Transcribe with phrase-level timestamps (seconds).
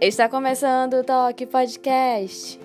[0.00, 2.58] Está começando o Toque Podcast.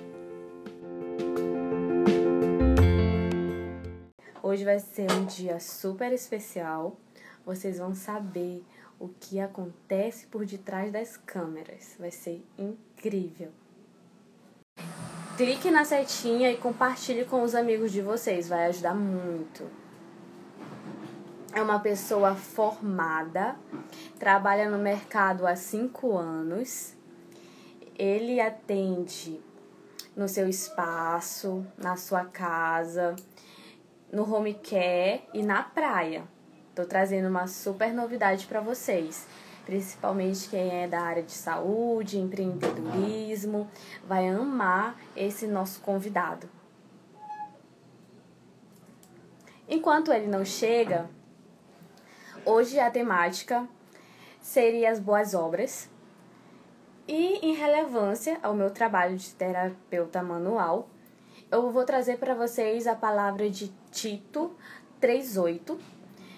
[4.41, 6.95] Hoje vai ser um dia super especial.
[7.45, 8.63] Vocês vão saber
[8.97, 11.97] o que acontece por detrás das câmeras.
[11.99, 13.51] Vai ser incrível.
[15.35, 19.69] Clique na setinha e compartilhe com os amigos de vocês, vai ajudar muito.
[21.53, 23.57] É uma pessoa formada,
[24.17, 26.94] trabalha no mercado há cinco anos
[27.97, 29.41] ele atende
[30.15, 33.15] no seu espaço, na sua casa,
[34.11, 36.23] no home care e na praia.
[36.73, 39.27] Tô trazendo uma super novidade para vocês.
[39.65, 43.69] Principalmente quem é da área de saúde, empreendedorismo,
[44.05, 46.47] vai amar esse nosso convidado.
[49.67, 51.09] Enquanto ele não chega,
[52.45, 53.67] hoje a temática
[54.39, 55.89] seria as boas obras
[57.07, 60.89] e em relevância ao meu trabalho de terapeuta manual,
[61.51, 64.55] eu vou trazer para vocês a palavra de Tito
[64.99, 65.77] 3:8,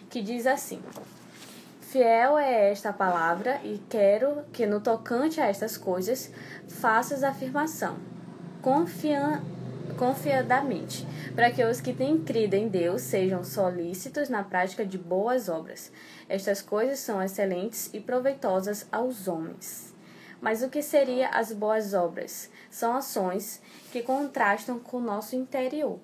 [0.10, 0.82] que diz assim:
[1.82, 6.32] Fiel é esta palavra e quero que no tocante a estas coisas
[6.68, 7.98] faças afirmação,
[8.62, 9.42] confia,
[9.98, 15.48] confiadamente, para que os que têm crido em Deus sejam solícitos na prática de boas
[15.48, 15.90] obras.
[16.28, 19.97] Estas coisas são excelentes e proveitosas aos homens.
[20.42, 22.50] Mas o que seria as boas obras?
[22.70, 26.00] São ações que contrastam com o nosso interior.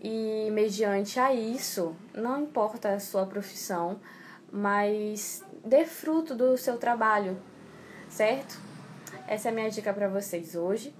[0.00, 3.98] E mediante a isso, não importa a sua profissão,
[4.52, 7.36] mas dê fruto do seu trabalho,
[8.08, 8.60] certo?
[9.26, 10.94] Essa é a minha dica para vocês hoje.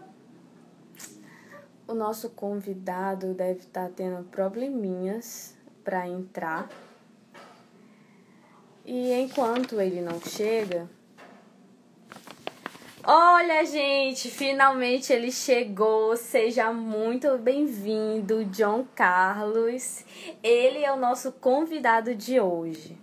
[1.87, 6.69] O nosso convidado deve estar tá tendo probleminhas para entrar.
[8.85, 10.89] E enquanto ele não chega,
[13.09, 16.17] Olha, gente, finalmente ele chegou.
[16.17, 20.05] Seja muito bem-vindo, John Carlos.
[20.43, 22.99] Ele é o nosso convidado de hoje.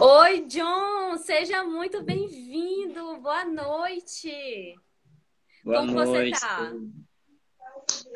[0.00, 3.18] Oi, John, seja muito bem-vindo.
[3.18, 4.74] Boa noite.
[5.62, 6.36] Boa Como noite.
[6.36, 6.72] você tá?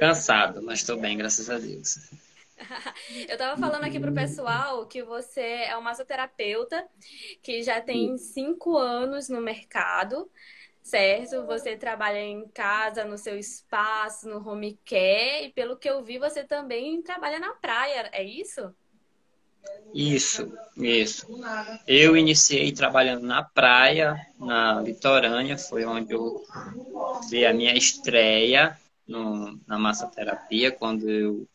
[0.01, 2.11] Cansado, mas estou bem, graças a Deus.
[3.29, 6.87] Eu estava falando aqui pro pessoal que você é uma massoterapeuta
[7.43, 10.31] que já tem cinco anos no mercado,
[10.83, 11.45] certo?
[11.47, 16.19] Você trabalha em casa, no seu espaço, no home care, e pelo que eu vi,
[16.19, 18.75] você também trabalha na praia, é isso?
[19.95, 21.27] Isso, isso.
[21.87, 26.45] Eu iniciei trabalhando na praia, na litorânea, foi onde eu
[27.31, 31.49] dei a minha estreia no, na massoterapia, quando eu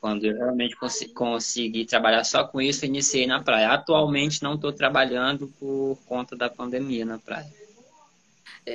[0.00, 3.72] quando eu realmente cons consegui trabalhar só com isso, iniciei na praia.
[3.72, 7.52] Atualmente não estou trabalhando por conta da pandemia na praia.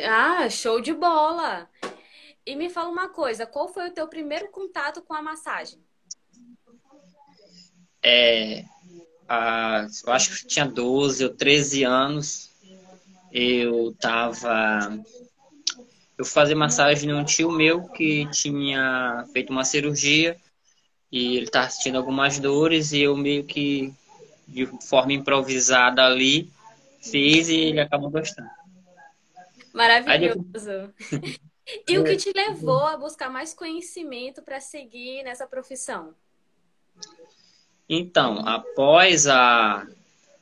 [0.08, 1.68] Ah, show de bola!
[2.46, 5.80] E me fala uma coisa, qual foi o teu primeiro contato com a massagem?
[8.03, 8.64] É,
[9.28, 12.52] a, eu acho que tinha 12 ou 13 anos.
[13.31, 15.03] Eu tava.
[16.18, 20.40] Eu fazia massagem num tio meu que tinha feito uma cirurgia
[21.12, 23.94] e ele tá assistindo algumas dores e eu meio que
[24.48, 26.52] de forma improvisada ali
[27.02, 28.50] fiz e ele acabou gostando.
[29.74, 30.42] Maravilhoso.
[30.52, 31.40] Depois...
[31.88, 36.14] e o que te levou a buscar mais conhecimento para seguir nessa profissão?
[37.88, 39.86] Então, após a,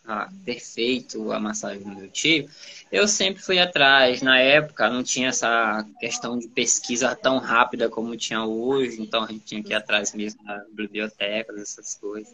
[0.05, 2.49] a ter feito a massagem do meu tio,
[2.91, 4.21] eu sempre fui atrás.
[4.21, 9.27] Na época não tinha essa questão de pesquisa tão rápida como tinha hoje, então a
[9.27, 12.33] gente tinha que ir atrás mesmo das bibliotecas, essas coisas.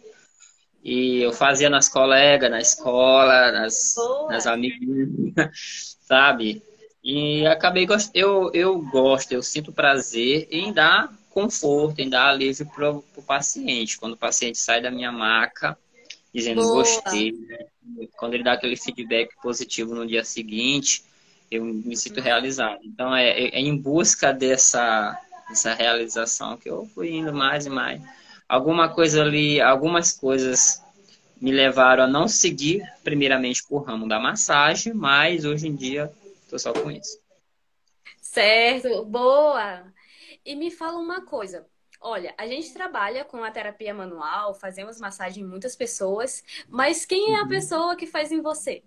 [0.82, 3.94] E eu fazia nas colegas, na escola, nas,
[4.28, 5.08] nas amiguinhas,
[6.00, 6.62] sabe?
[7.02, 8.10] E acabei gost...
[8.14, 13.98] eu eu gosto, eu sinto prazer em dar conforto, em dar alívio para o paciente.
[13.98, 15.78] Quando o paciente sai da minha maca
[16.34, 16.76] dizendo Boa.
[16.76, 18.06] gostei, né?
[18.16, 21.04] quando ele dá aquele feedback positivo no dia seguinte,
[21.50, 22.80] eu me sinto realizado.
[22.84, 25.18] Então, é, é, é em busca dessa,
[25.48, 28.00] dessa realização que eu fui indo mais e mais.
[28.48, 30.82] Alguma coisa ali, algumas coisas
[31.40, 36.12] me levaram a não seguir primeiramente por ramo da massagem, mas hoje em dia
[36.42, 37.18] estou só com isso.
[38.20, 39.84] Certo, boa.
[40.44, 41.66] E me fala uma coisa,
[42.00, 47.34] Olha, a gente trabalha com a terapia manual, fazemos massagem em muitas pessoas, mas quem
[47.34, 47.48] é a uhum.
[47.48, 48.82] pessoa que faz em você?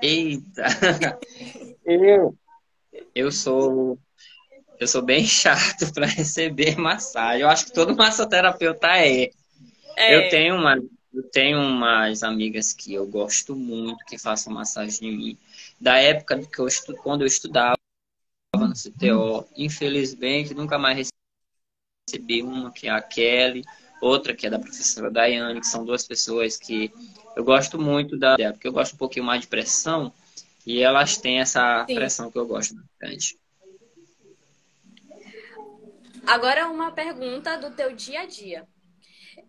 [0.00, 0.66] Eita!
[1.84, 2.36] eu,
[3.14, 3.98] eu sou
[4.78, 7.42] eu sou bem chato para receber massagem.
[7.42, 9.30] Eu acho que todo massoterapeuta é.
[9.96, 10.16] é.
[10.16, 10.76] Eu tenho uma
[11.12, 15.38] eu tenho umas amigas que eu gosto muito que façam massagem em mim.
[15.80, 17.76] da época que eu estu, quando eu estudava
[18.54, 19.44] no CTO.
[19.56, 21.08] Infelizmente, nunca mais
[22.10, 23.64] recebi uma, que é a Kelly,
[24.00, 26.92] outra que é da professora Daiane, que são duas pessoas que
[27.36, 30.12] eu gosto muito da porque eu gosto um pouquinho mais de pressão
[30.66, 31.94] e elas têm essa Sim.
[31.94, 33.38] pressão que eu gosto bastante.
[36.26, 38.68] Agora uma pergunta do teu dia a dia.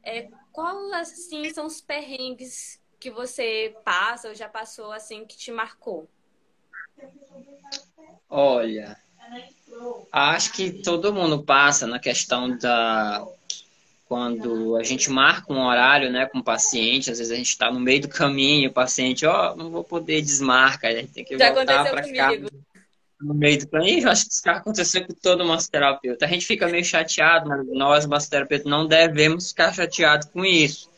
[0.04, 5.52] É, qual assim são os perrengues que você passa ou já passou assim que te
[5.52, 6.08] marcou?
[8.30, 8.98] Olha,
[10.12, 13.26] acho que todo mundo passa na questão da
[14.06, 17.72] quando a gente marca um horário, né, com o paciente, às vezes a gente está
[17.72, 21.24] no meio do caminho, o paciente, ó, oh, não vou poder desmarca, a gente tem
[21.24, 22.32] que Já voltar para cá
[23.22, 24.04] no meio do caminho.
[24.04, 26.26] Eu acho que isso aconteceu com todo massoterapeuta.
[26.26, 30.90] A gente fica meio chateado, mas nós, massoterapeutas, não devemos ficar chateados com isso.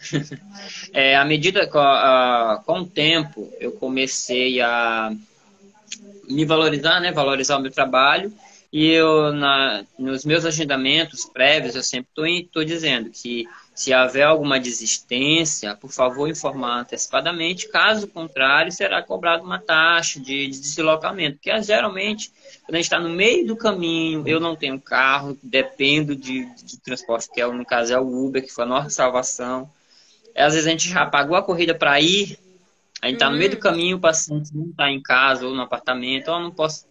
[0.92, 5.12] é, à medida com, a, com o tempo, eu comecei a
[6.28, 8.32] me valorizar, né, valorizar o meu trabalho
[8.72, 14.58] e eu, na, nos meus agendamentos prévios, eu sempre estou dizendo que se houver alguma
[14.58, 17.68] desistência, por favor, informar antecipadamente.
[17.68, 21.36] Caso contrário, será cobrado uma taxa de, de deslocamento.
[21.36, 22.32] Porque geralmente,
[22.64, 26.78] quando a gente está no meio do caminho, eu não tenho carro, dependo de, de
[26.78, 29.70] transporte, que é, no caso é o Uber, que foi a nossa salvação.
[30.34, 32.38] Às vezes a gente já pagou a corrida para ir,
[33.02, 33.60] a gente está no meio do hum.
[33.60, 36.86] caminho, o paciente não está em casa ou no apartamento, ou não posso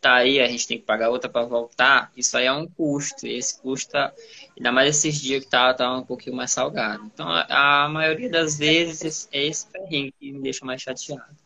[0.00, 3.26] tá aí, a gente tem que pagar outra para voltar, isso aí é um custo.
[3.26, 4.12] E esse custo, tá,
[4.56, 7.04] ainda mais esses dias que tá, tá um pouquinho mais salgado.
[7.06, 11.36] Então, a, a maioria das vezes é esse perrengue que me deixa mais chateado.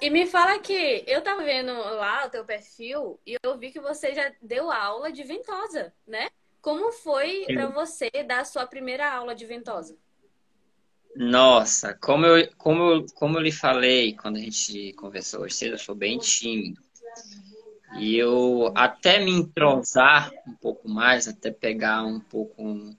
[0.00, 3.80] E me fala que eu tava vendo lá o teu perfil e eu vi que
[3.80, 6.30] você já deu aula de ventosa, né?
[6.62, 9.98] Como foi para você dar a sua primeira aula de ventosa?
[11.18, 15.72] Nossa, como eu, como, eu, como eu lhe falei quando a gente conversou hoje cedo,
[15.74, 16.80] eu sou bem tímido.
[17.98, 22.96] E eu até me entrosar um pouco mais, até pegar um pouco um,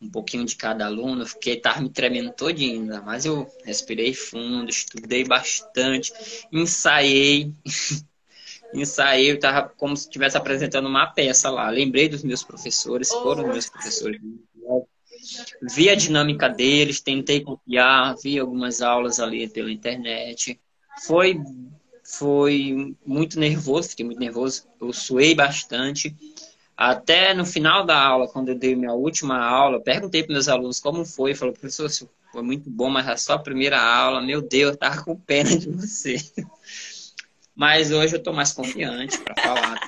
[0.00, 3.02] um pouquinho de cada aluno, eu fiquei tava me tremendo todinho, ainda.
[3.02, 6.12] mas eu respirei fundo, estudei bastante,
[6.52, 7.52] ensaiei.
[8.72, 11.68] ensaiei, eu tava como se estivesse apresentando uma peça lá.
[11.68, 14.20] Lembrei dos meus professores, foram meus professores
[15.62, 20.60] vi a dinâmica deles, tentei copiar, vi algumas aulas ali pela internet.
[21.06, 21.38] Foi,
[22.04, 26.14] foi muito nervoso, fiquei muito nervoso, eu suei bastante.
[26.76, 30.78] Até no final da aula, quando eu dei minha última aula, perguntei para meus alunos
[30.78, 31.34] como foi.
[31.34, 31.88] Falou, professor,
[32.32, 35.70] foi muito bom, mas a sua primeira aula, meu Deus, eu tava com pena de
[35.70, 36.16] você.
[37.56, 39.80] Mas hoje eu estou mais confiante para falar.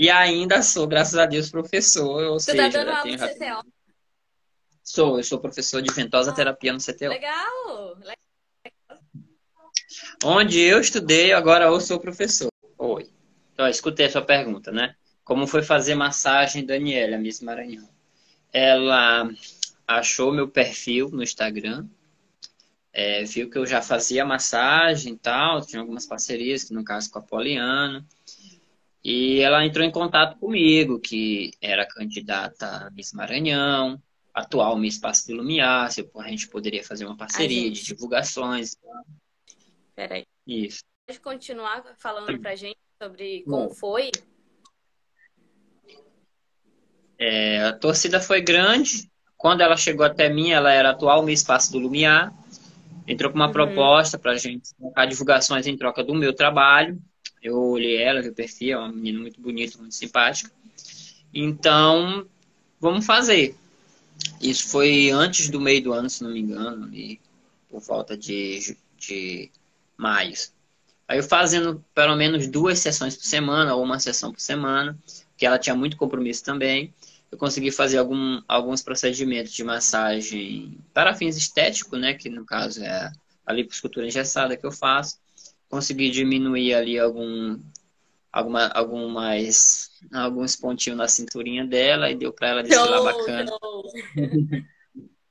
[0.00, 2.24] E ainda sou, graças a Deus, professor.
[2.24, 3.72] Ou Você tá seja, tá dando aula no CTO?
[4.82, 7.10] Sou, eu sou professor de ventosa terapia no CTO.
[7.10, 7.98] Legal!
[10.24, 12.48] Onde eu estudei, agora eu sou professor.
[12.78, 13.10] Oi.
[13.52, 14.94] Então, escutei a sua pergunta, né?
[15.22, 17.86] Como foi fazer massagem, Daniela, Miss Maranhão?
[18.50, 19.30] Ela
[19.86, 21.86] achou meu perfil no Instagram,
[22.90, 27.18] é, viu que eu já fazia massagem e tal, tinha algumas parcerias, no caso com
[27.18, 28.02] a Poliana.
[29.02, 34.00] E ela entrou em contato comigo, que era candidata a Miss Maranhão,
[34.34, 38.76] atual Miss Passo de Lumiar, se a gente poderia fazer uma parceria de divulgações.
[39.94, 40.26] Peraí.
[40.46, 40.82] Isso.
[41.06, 44.10] Pode continuar falando pra gente sobre como Bom, foi?
[47.18, 49.10] É, a torcida foi grande.
[49.36, 52.32] Quando ela chegou até mim, ela era atual Miss Passo do Lumiar.
[53.06, 53.52] Entrou com uma uhum.
[53.52, 57.00] proposta para a gente colocar divulgações em troca do meu trabalho.
[57.42, 60.50] Eu olhei ela, o perfil, é uma menina muito bonita, muito simpática.
[61.32, 62.26] Então,
[62.78, 63.54] vamos fazer.
[64.40, 67.20] Isso foi antes do meio do ano, se não me engano, ali,
[67.68, 69.50] por volta de, de
[69.96, 70.34] maio.
[71.08, 74.98] Aí eu fazendo pelo menos duas sessões por semana, ou uma sessão por semana,
[75.30, 76.92] porque ela tinha muito compromisso também.
[77.32, 82.14] Eu consegui fazer algum, alguns procedimentos de massagem para fins estéticos, né?
[82.14, 83.10] Que no caso é
[83.46, 85.18] a liposcultura engessada que eu faço
[85.70, 87.58] consegui diminuir ali algum,
[88.30, 93.50] alguma, algumas, alguns pontinhos na cinturinha dela e deu para ela desfilar bacana.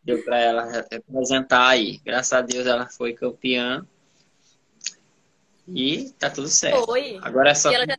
[0.01, 1.99] deu para ela representar aí.
[1.99, 3.85] Graças a Deus ela foi campeã.
[5.67, 6.85] E tá tudo certo.
[6.85, 7.19] Foi.
[7.21, 7.69] Agora é só.
[7.69, 7.97] E ela, já...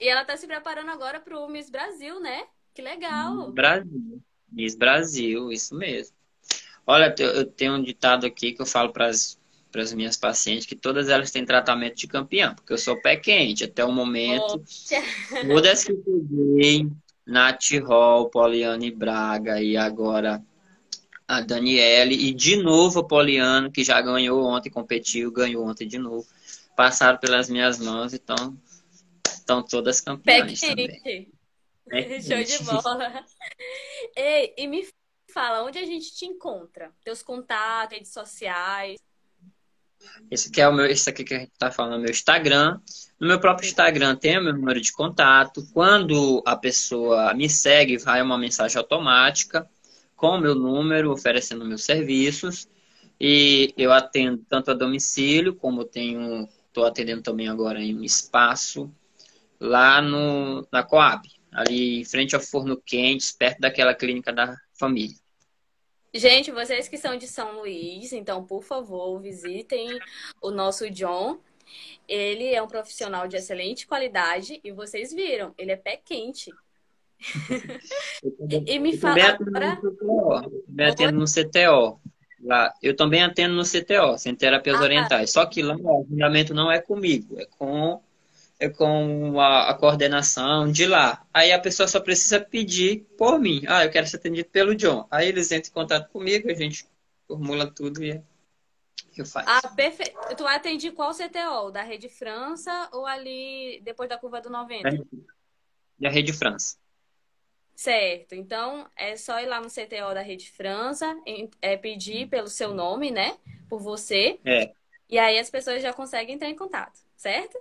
[0.00, 2.44] e ela tá se preparando agora pro Miss Brasil, né?
[2.72, 3.36] Que legal.
[3.36, 4.22] Miss Brasil.
[4.50, 6.16] Miss Brasil, isso mesmo.
[6.86, 9.38] Olha, eu tenho um ditado aqui que eu falo para as
[9.74, 13.16] para as minhas pacientes que todas elas têm tratamento de campeão, porque eu sou pé
[13.16, 14.62] quente até o momento.
[15.48, 16.88] Todas que eu peguei,
[17.26, 20.40] Nath Hall, Poliane Braga e agora
[21.26, 25.98] a Daniele e de novo a Poliano, que já ganhou ontem, competiu, ganhou ontem de
[25.98, 26.24] novo.
[26.76, 28.56] Passaram pelas minhas mãos, então
[29.26, 31.32] estão todas campeãs também.
[31.90, 33.24] É Show de bola.
[34.14, 34.86] Ei, e me
[35.32, 36.92] fala, onde a gente te encontra?
[37.02, 39.00] Teus contatos, redes sociais.
[40.30, 42.80] Esse aqui é o meu, esse aqui que a gente está falando, meu Instagram.
[43.20, 45.66] No meu próprio Instagram tem o meu número de contato.
[45.72, 49.68] Quando a pessoa me segue, vai uma mensagem automática
[50.16, 52.68] com o meu número, oferecendo meus serviços.
[53.20, 58.92] E eu atendo tanto a domicílio, como tenho, estou atendendo também agora em um espaço
[59.60, 65.16] lá no, na Coab, ali em frente ao Forno Quentes, perto daquela clínica da família.
[66.14, 69.98] Gente, vocês que são de São Luís, então, por favor, visitem
[70.40, 71.40] o nosso John.
[72.06, 76.52] Ele é um profissional de excelente qualidade e vocês viram, ele é pé quente.
[78.64, 79.80] e me fala agora...
[80.66, 81.98] também atendo no CTO.
[82.44, 85.32] Lá, eu também atendo no CTO, sem terapias ah, orientais.
[85.32, 88.00] Só que lá o agendamento não é comigo, é com
[88.70, 91.26] com a, a, coordenação de lá.
[91.32, 93.62] Aí a pessoa só precisa pedir por mim.
[93.66, 95.06] Ah, eu quero ser atendido pelo John.
[95.10, 96.86] Aí eles entram em contato comigo, a gente
[97.26, 98.22] formula tudo e
[99.16, 99.48] eu faço.
[99.48, 100.18] Ah, perfeito.
[100.36, 101.70] Tu atende qual CTO?
[101.70, 104.88] Da Rede França ou ali depois da curva do 90?
[105.98, 106.76] Da Rede França.
[107.74, 108.34] Certo.
[108.34, 111.16] Então, é só ir lá no CTO da Rede França,
[111.60, 113.36] é pedir pelo seu nome, né?
[113.68, 114.38] Por você.
[114.44, 114.72] É.
[115.08, 117.58] E aí as pessoas já conseguem entrar em contato, certo?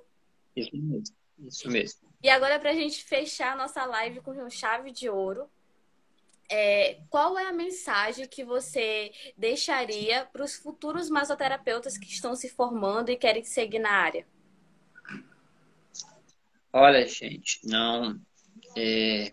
[0.55, 1.15] Isso mesmo.
[1.39, 1.99] Isso mesmo.
[2.21, 5.49] E agora, para a gente fechar a nossa live com chave de ouro,
[6.49, 12.49] é, qual é a mensagem que você deixaria para os futuros masoterapeutas que estão se
[12.49, 14.25] formando e querem seguir na área?
[16.71, 18.19] Olha, gente, não.
[18.75, 19.31] É,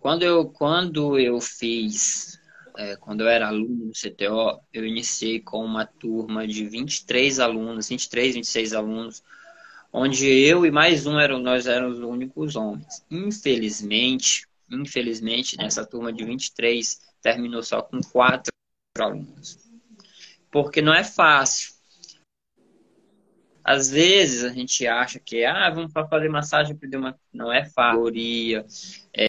[0.00, 2.40] quando, eu, quando eu fiz,
[2.76, 7.88] é, quando eu era aluno do CTO, eu iniciei com uma turma de 23 alunos,
[7.88, 9.22] 23, 26 alunos
[9.98, 13.02] onde eu e mais um eram nós éramos os únicos homens.
[13.10, 18.52] Infelizmente, infelizmente, nessa turma de 23 terminou só com quatro
[18.98, 19.58] alunos.
[20.50, 21.74] Porque não é fácil.
[23.64, 28.64] Às vezes a gente acha que ah, vamos fazer massagem uma não é fácil.
[29.14, 29.26] É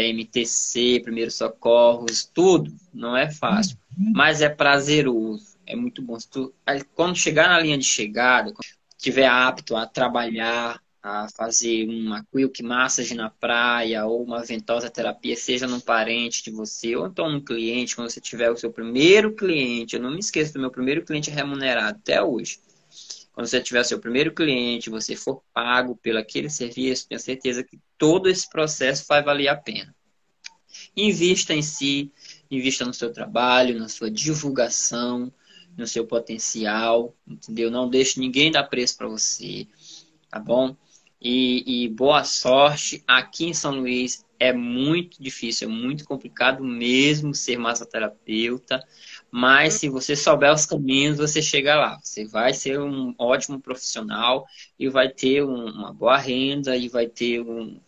[0.00, 3.76] MTC, primeiros socorros, tudo não é fácil,
[4.14, 6.16] mas é prazeroso, é muito bom.
[6.30, 6.54] Tu,
[6.94, 8.54] quando chegar na linha de chegada,
[8.98, 15.36] estiver apto a trabalhar, a fazer uma quick massage na praia ou uma ventosa terapia,
[15.36, 19.34] seja num parente de você ou então num cliente, quando você tiver o seu primeiro
[19.34, 22.60] cliente, eu não me esqueço do meu primeiro cliente remunerado até hoje.
[23.32, 27.62] Quando você tiver o seu primeiro cliente, você for pago pelo aquele serviço, tenho certeza
[27.62, 29.94] que todo esse processo vai valer a pena.
[30.96, 32.10] Invista em si,
[32.50, 35.32] invista no seu trabalho, na sua divulgação,
[35.78, 37.70] no seu potencial, entendeu?
[37.70, 39.68] Não deixe ninguém dar preço para você,
[40.28, 40.76] tá bom?
[41.22, 43.02] E, e, boa sorte.
[43.06, 48.84] Aqui em São Luís é muito difícil, é muito complicado mesmo ser massoterapeuta,
[49.30, 51.98] mas se você souber os caminhos, você chega lá.
[52.02, 54.46] Você vai ser um ótimo profissional
[54.78, 57.80] e vai ter um, uma boa renda e vai ter um,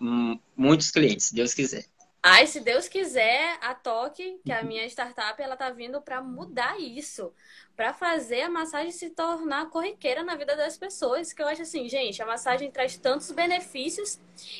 [0.00, 1.84] um, muitos clientes, se Deus quiser.
[2.28, 6.20] Ai, se Deus quiser, a Toque, que é a minha startup, ela tá vindo para
[6.20, 7.32] mudar isso,
[7.76, 11.32] para fazer a massagem se tornar corriqueira na vida das pessoas.
[11.32, 14.18] Que eu acho assim, gente, a massagem traz tantos benefícios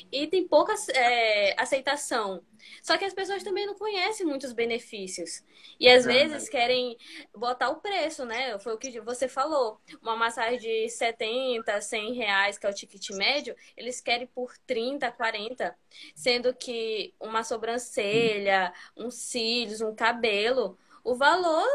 [0.09, 2.41] e tem pouca é, aceitação.
[2.81, 5.43] Só que as pessoas também não conhecem muitos benefícios.
[5.79, 6.97] E às vezes querem
[7.35, 8.57] botar o preço, né?
[8.59, 9.79] Foi o que você falou.
[10.01, 15.11] Uma massagem de 70, 100 reais, que é o ticket médio, eles querem por 30,
[15.11, 15.75] 40.
[16.15, 21.67] Sendo que uma sobrancelha, um cílios, um cabelo, o valor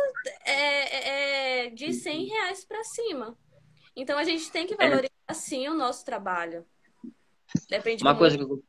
[0.45, 3.37] é, é, é de 100 reais para cima.
[3.95, 6.65] Então a gente tem que valorizar sim o nosso trabalho.
[7.69, 8.63] Depende Uma coisa que eu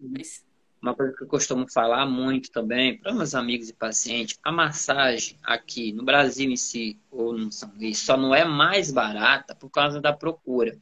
[0.83, 5.37] uma coisa que eu costumo falar muito também para meus amigos e pacientes, a massagem
[5.41, 9.69] aqui no Brasil em si, ou no São Luís, só não é mais barata por
[9.69, 10.77] causa da procura.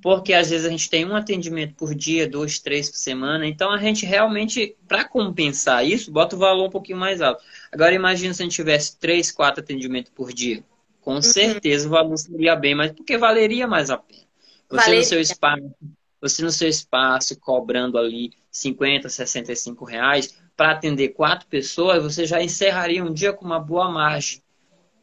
[0.00, 3.70] Porque às vezes a gente tem um atendimento por dia, dois, três por semana, então
[3.70, 7.44] a gente realmente, para compensar isso, bota o valor um pouquinho mais alto.
[7.70, 10.64] Agora imagina se a gente tivesse três, quatro atendimentos por dia.
[11.02, 11.22] Com uhum.
[11.22, 14.22] certeza o valor seria bem mais, porque valeria mais a pena.
[14.70, 15.00] Você valeria.
[15.00, 15.74] no seu espaço,
[16.18, 22.40] você no seu espaço cobrando ali 50, 65 reais para atender quatro pessoas, você já
[22.40, 24.40] encerraria um dia com uma boa margem.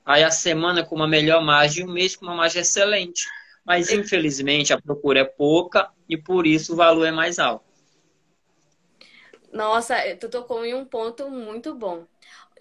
[0.06, 3.28] Aí a semana com uma melhor margem e o mês com uma margem excelente.
[3.66, 7.66] Mas infelizmente a procura é pouca e por isso o valor é mais alto.
[9.52, 12.08] Nossa, tu tocou em um ponto muito bom.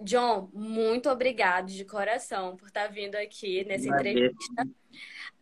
[0.00, 4.66] John, muito obrigado de coração por estar vindo aqui nessa entrevista.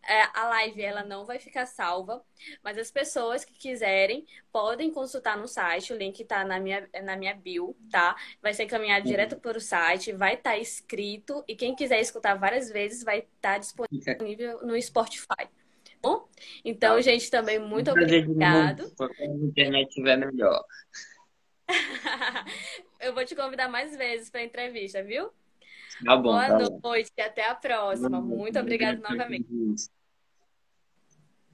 [0.09, 2.19] É, a live ela não vai ficar salva,
[2.63, 7.15] mas as pessoas que quiserem podem consultar no site, o link está na minha, na
[7.15, 8.15] minha bio, tá?
[8.41, 9.11] Vai ser encaminhado uhum.
[9.11, 13.19] direto para o site, vai estar tá escrito e quem quiser escutar várias vezes vai
[13.19, 15.47] estar tá disponível no Spotify.
[16.01, 16.27] Bom,
[16.65, 17.01] então, tá.
[17.01, 18.91] gente, também muito obrigado.
[18.97, 20.63] Quando a internet estiver melhor.
[22.99, 25.29] Eu vou te convidar mais vezes para entrevista, viu?
[26.03, 28.19] Tá bom, Boa tá noite e até a próxima.
[28.19, 29.47] Muito obrigada novamente.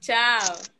[0.06, 0.70] Tchau.